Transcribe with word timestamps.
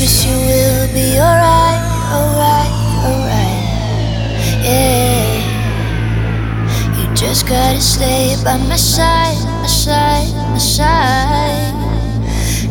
promise 0.00 0.24
you 0.24 0.32
will 0.32 0.88
be 0.94 1.20
alright, 1.20 1.80
alright, 2.08 2.72
alright. 3.04 3.60
Yeah. 4.64 5.28
You 6.96 7.04
just 7.14 7.46
gotta 7.46 7.80
stay 7.80 8.34
by 8.42 8.56
my 8.56 8.76
side, 8.76 9.36
my 9.60 9.66
side, 9.66 10.32
my 10.52 10.58
side. 10.58 11.74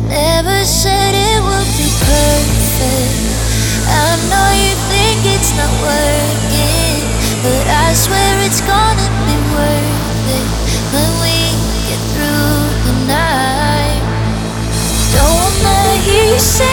Never 0.08 0.64
said 0.64 1.14
it 1.14 1.40
would 1.46 1.70
be 1.78 1.88
perfect. 2.02 3.14
I 3.86 4.18
know 4.30 4.48
you 4.64 4.74
think 4.90 5.22
it's 5.30 5.54
not 5.54 5.70
working, 5.86 6.98
but 7.44 7.64
I 7.86 7.94
swear 7.94 8.42
it's 8.42 8.60
gonna 8.60 9.06
be 9.30 9.36
worth 9.54 10.34
it 10.34 10.46
when 10.90 11.10
we 11.22 11.36
get 11.86 12.02
through 12.10 12.58
the 12.86 12.94
night. 13.06 14.02
Don't 15.14 15.54
wanna 15.62 15.94
hear 16.02 16.24
you 16.34 16.40
say 16.40 16.69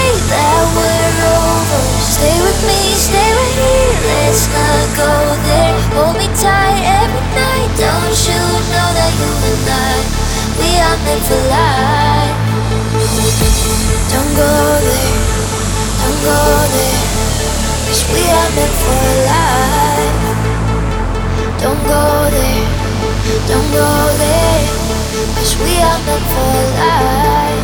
Don't 8.08 8.24
you 8.24 8.40
know 8.72 8.90
that 8.96 9.12
you 9.20 9.28
and 9.52 9.68
I, 9.68 10.00
we 10.56 10.80
are 10.80 10.96
meant 11.04 11.28
for 11.28 11.44
life. 11.52 12.40
Don't 14.08 14.32
go 14.32 14.48
there, 14.80 15.12
don't 16.00 16.16
go 16.24 16.40
there. 16.72 17.04
Cause 17.84 18.08
we 18.08 18.24
are 18.32 18.52
meant 18.56 18.76
for 18.80 19.12
life. 19.28 20.24
Don't 21.60 21.84
go 21.84 22.32
there, 22.32 22.64
don't 23.44 23.70
go 23.76 23.92
there. 24.24 24.64
Cause 25.36 25.60
we 25.60 25.76
are 25.76 26.00
meant 26.08 26.24
for 26.32 26.64
life. 26.80 27.60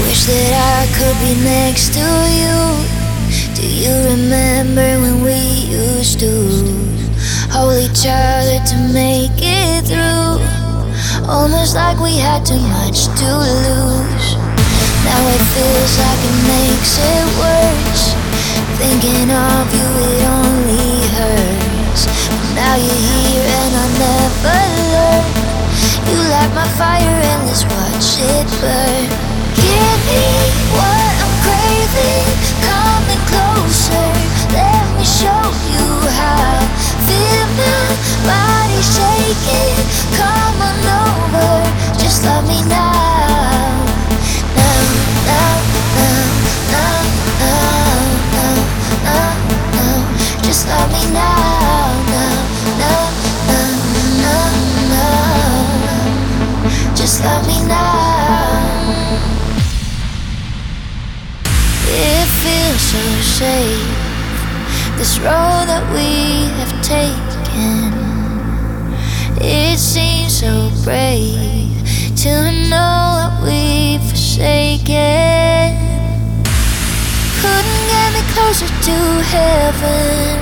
Wish 0.00 0.24
that 0.24 0.56
I 0.56 0.88
could 0.96 1.20
be 1.20 1.36
next 1.44 1.92
to 2.00 2.08
you. 2.32 2.56
Do 3.52 3.68
you 3.68 3.92
remember 4.08 4.88
when 5.04 5.20
we 5.20 5.36
used 5.68 6.18
to 6.20 6.85
hold 7.56 7.80
each 7.80 8.04
other 8.04 8.60
to 8.68 8.76
make 8.92 9.40
it 9.40 9.88
through? 9.88 10.36
Almost 11.24 11.74
like 11.74 11.98
we 11.98 12.16
had 12.20 12.44
too 12.44 12.60
much 12.76 13.08
to 13.20 13.28
lose. 13.32 14.28
Now 15.08 15.20
it 15.34 15.42
feels 15.56 15.92
like 16.02 16.20
it 16.30 16.38
makes 16.52 16.92
it 17.00 17.26
worse. 17.40 18.04
Thinking 18.76 19.28
of 19.32 19.64
you, 19.72 19.88
it 20.12 20.22
only 20.36 21.08
hurts. 21.16 22.02
But 22.28 22.50
now 22.60 22.74
you're 22.76 23.02
here 23.08 23.48
and 23.60 23.72
I 23.84 23.86
never 24.04 24.60
learned. 24.92 25.36
You 26.08 26.18
light 26.32 26.52
my 26.52 26.68
fire 26.76 27.18
and 27.32 27.40
let's 27.48 27.64
watch 27.64 28.08
it 28.20 28.46
burn. 28.60 29.25
Come 39.26 40.62
on 40.62 40.78
over, 40.86 41.66
just 41.98 42.22
love 42.22 42.46
me 42.46 42.62
now. 42.68 43.82
Now, 44.54 44.86
now, 45.26 45.58
now, 45.98 46.30
now, 46.70 47.02
now, 47.42 48.06
now, 48.30 48.54
now, 49.02 49.34
now. 49.74 50.06
Just 50.44 50.62
love 50.68 50.92
me 50.92 51.02
now, 51.10 51.90
now, 52.06 52.38
now, 52.78 53.10
now, 53.50 53.66
now, 54.22 54.46
now. 54.94 56.94
Just 56.94 57.18
love 57.24 57.42
me 57.48 57.58
now. 57.66 58.62
It 61.88 62.28
feels 62.42 62.80
so 62.80 63.02
safe. 63.40 63.90
This 64.98 65.18
road 65.18 65.66
that 65.66 65.82
we 65.92 66.46
have 66.60 66.74
taken. 66.80 68.05
It 69.76 69.80
seems 69.80 70.38
so 70.40 70.70
brave 70.84 71.68
to 72.24 72.32
know 72.70 73.20
that 73.20 73.42
we've 73.44 74.00
forsaken. 74.08 75.76
Couldn't 77.42 77.84
get 77.92 78.08
me 78.16 78.22
closer 78.32 78.68
to 78.88 78.96
heaven. 79.34 80.40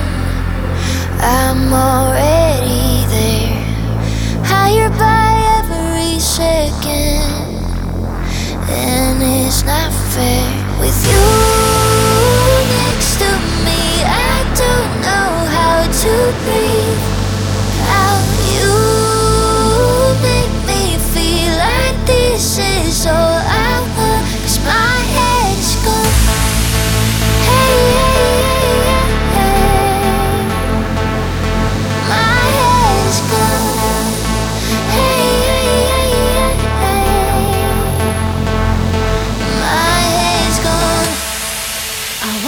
I'm 1.19 1.67
already 1.73 3.03
there, 3.11 3.59
higher 4.45 4.89
by 4.91 5.27
every 5.59 6.17
second, 6.17 7.59
and 8.71 9.21
it's 9.21 9.65
not 9.65 9.91
fair 10.13 10.79
with 10.79 10.95
you 11.11 11.24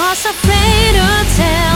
Was 0.07 0.25
afraid 0.25 0.95
to 1.35 1.66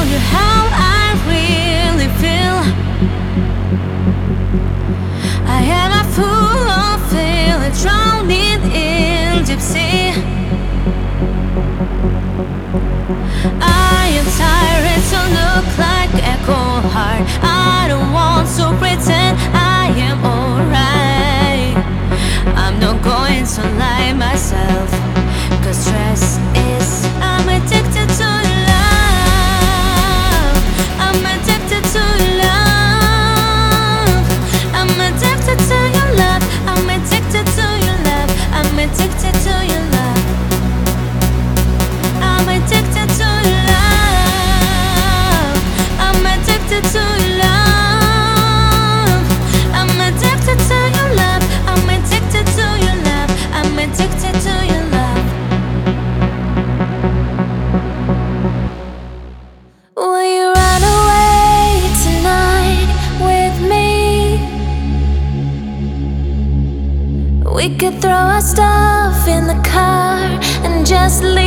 We 67.61 67.69
could 67.69 68.01
throw 68.01 68.09
our 68.09 68.41
stuff 68.41 69.27
in 69.27 69.45
the 69.45 69.62
car 69.63 70.18
and 70.65 70.83
just 70.83 71.21
leave. 71.21 71.38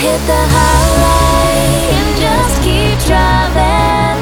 Hit 0.00 0.20
the 0.32 0.42
highway 0.56 1.90
and 1.98 2.10
just 2.24 2.54
keep 2.66 2.96
driving. 3.10 4.16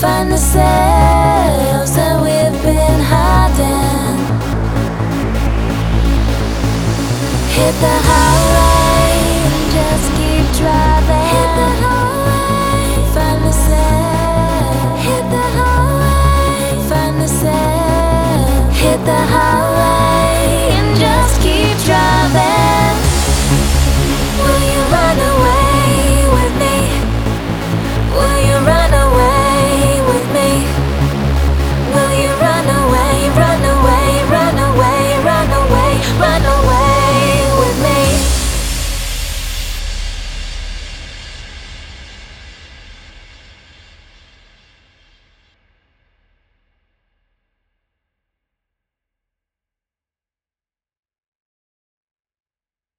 Find 0.00 0.30
the 0.30 0.38
selves 0.38 1.92
that 1.96 2.16
we've 2.22 2.62
been 2.62 3.00
hiding. 3.12 4.16
Hit 7.56 7.74
the 7.80 7.96
highway 8.06 8.39